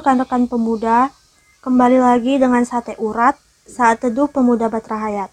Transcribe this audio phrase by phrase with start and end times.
[0.00, 1.12] rekan-rekan pemuda,
[1.60, 3.36] kembali lagi dengan sate urat
[3.68, 5.28] saat teduh pemuda Batrahayat.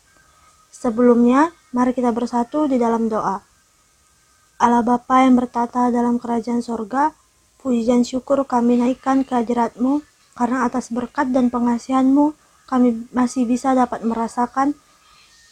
[0.67, 3.39] Sebelumnya, mari kita bersatu di dalam doa.
[4.59, 7.15] Allah Bapa yang bertata dalam kerajaan sorga,
[7.63, 10.03] puji dan syukur kami naikkan ke hadiratmu,
[10.35, 12.35] karena atas berkat dan pengasihanmu,
[12.67, 14.75] kami masih bisa dapat merasakan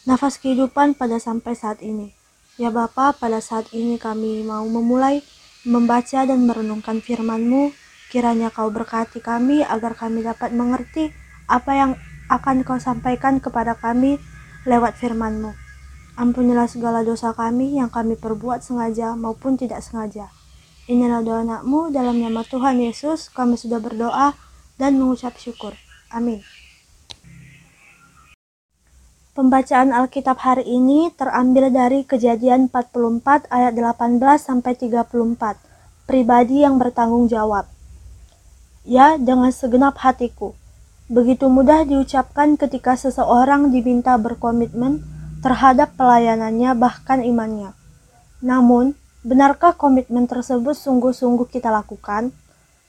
[0.03, 2.11] nafas kehidupan pada sampai saat ini.
[2.59, 5.23] Ya Bapa, pada saat ini kami mau memulai
[5.63, 11.09] membaca dan merenungkan firman-Mu Kiranya kau berkati kami agar kami dapat mengerti
[11.49, 11.91] apa yang
[12.29, 14.17] akan kau sampaikan kepada kami
[14.65, 15.53] lewat firman-Mu.
[16.15, 20.31] Ampunilah segala dosa kami yang kami perbuat sengaja maupun tidak sengaja.
[20.87, 24.37] Inilah doa anakmu dalam nama Tuhan Yesus kami sudah berdoa
[24.79, 25.75] dan mengucap syukur.
[26.13, 26.39] Amin.
[29.35, 36.07] Pembacaan Alkitab hari ini terambil dari Kejadian 44 ayat 18 sampai 34.
[36.07, 37.74] Pribadi yang bertanggung jawab.
[38.85, 40.53] Ya, dengan segenap hatiku.
[41.09, 45.01] Begitu mudah diucapkan ketika seseorang diminta berkomitmen
[45.41, 47.73] terhadap pelayanannya bahkan imannya.
[48.45, 48.93] Namun,
[49.25, 52.29] benarkah komitmen tersebut sungguh-sungguh kita lakukan?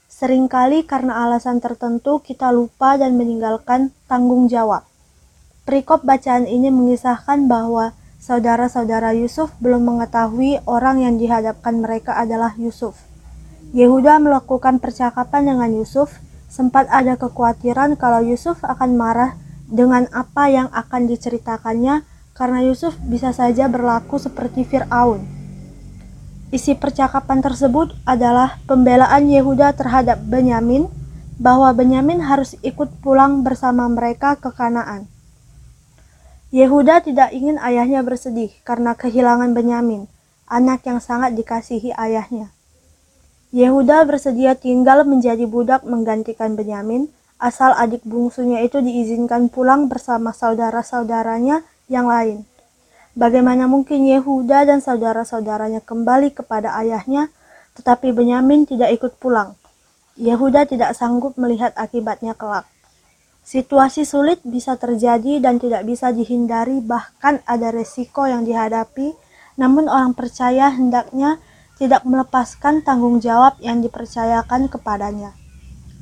[0.05, 4.85] Seringkali karena alasan tertentu kita lupa dan meninggalkan tanggung jawab.
[5.65, 13.01] Perikop bacaan ini mengisahkan bahwa saudara-saudara Yusuf belum mengetahui orang yang dihadapkan mereka adalah Yusuf.
[13.75, 19.35] Yehuda melakukan percakapan dengan Yusuf, sempat ada kekhawatiran kalau Yusuf akan marah
[19.67, 25.19] dengan apa yang akan diceritakannya karena Yusuf bisa saja berlaku seperti Fir'aun.
[26.47, 30.87] Isi percakapan tersebut adalah pembelaan Yehuda terhadap Benyamin
[31.35, 35.11] bahwa Benyamin harus ikut pulang bersama mereka ke Kanaan.
[36.55, 40.07] Yehuda tidak ingin ayahnya bersedih karena kehilangan Benyamin,
[40.47, 42.55] anak yang sangat dikasihi ayahnya.
[43.55, 47.07] Yehuda bersedia tinggal menjadi budak menggantikan Benyamin,
[47.39, 52.43] asal adik bungsunya itu diizinkan pulang bersama saudara-saudaranya yang lain.
[53.15, 57.31] Bagaimana mungkin Yehuda dan saudara-saudaranya kembali kepada ayahnya,
[57.79, 59.55] tetapi Benyamin tidak ikut pulang.
[60.19, 62.67] Yehuda tidak sanggup melihat akibatnya kelak.
[63.47, 69.15] Situasi sulit bisa terjadi dan tidak bisa dihindari, bahkan ada resiko yang dihadapi,
[69.55, 71.39] namun orang percaya hendaknya
[71.77, 75.37] tidak melepaskan tanggung jawab yang dipercayakan kepadanya.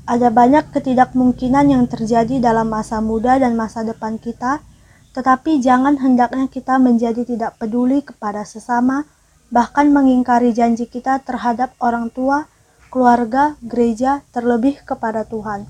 [0.07, 4.63] Ada banyak ketidakmungkinan yang terjadi dalam masa muda dan masa depan kita,
[5.11, 9.03] tetapi jangan hendaknya kita menjadi tidak peduli kepada sesama,
[9.49, 12.45] bahkan mengingkari janji kita terhadap orang tua,
[12.93, 15.65] keluarga, gereja, terlebih kepada Tuhan.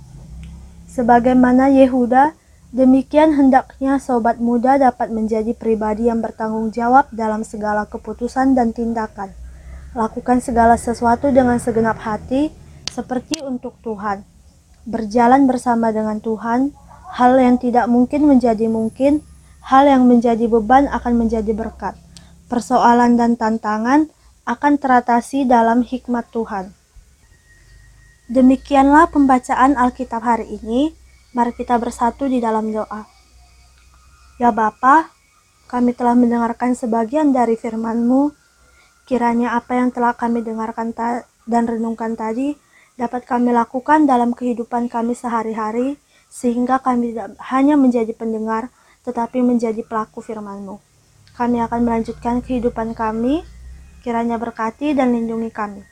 [0.92, 2.36] Sebagaimana Yehuda,
[2.76, 9.45] demikian hendaknya sobat muda dapat menjadi pribadi yang bertanggung jawab dalam segala keputusan dan tindakan.
[9.96, 12.52] Lakukan segala sesuatu dengan segenap hati,
[12.92, 14.28] seperti untuk Tuhan.
[14.84, 16.76] Berjalan bersama dengan Tuhan,
[17.16, 19.24] hal yang tidak mungkin menjadi mungkin,
[19.64, 21.96] hal yang menjadi beban akan menjadi berkat.
[22.52, 24.12] Persoalan dan tantangan
[24.44, 26.76] akan teratasi dalam hikmat Tuhan.
[28.28, 30.92] Demikianlah pembacaan Alkitab hari ini.
[31.32, 33.08] Mari kita bersatu di dalam doa.
[34.44, 35.08] Ya Bapa,
[35.72, 38.45] kami telah mendengarkan sebagian dari firman-Mu
[39.06, 40.90] Kiranya apa yang telah kami dengarkan
[41.46, 42.58] dan renungkan tadi
[42.98, 48.74] dapat kami lakukan dalam kehidupan kami sehari-hari, sehingga kami tidak hanya menjadi pendengar,
[49.06, 50.82] tetapi menjadi pelaku firman-Mu.
[51.36, 53.44] Kami akan melanjutkan kehidupan kami,
[54.02, 55.84] kiranya berkati dan lindungi kami.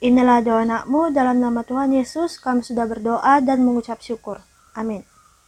[0.00, 4.40] Inilah doa anakmu dalam nama Tuhan Yesus, kami sudah berdoa dan mengucap syukur.
[4.72, 5.13] Amin.